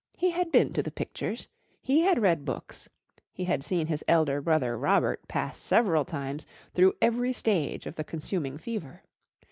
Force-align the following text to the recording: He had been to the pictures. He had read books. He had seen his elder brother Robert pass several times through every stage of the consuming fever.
He 0.17 0.31
had 0.31 0.51
been 0.51 0.73
to 0.73 0.81
the 0.81 0.89
pictures. 0.89 1.47
He 1.79 1.99
had 1.99 2.17
read 2.23 2.43
books. 2.43 2.89
He 3.31 3.43
had 3.43 3.63
seen 3.63 3.85
his 3.85 4.03
elder 4.07 4.41
brother 4.41 4.75
Robert 4.75 5.27
pass 5.27 5.59
several 5.59 6.05
times 6.05 6.47
through 6.73 6.95
every 7.03 7.33
stage 7.33 7.85
of 7.85 7.97
the 7.97 8.03
consuming 8.03 8.57
fever. 8.57 9.03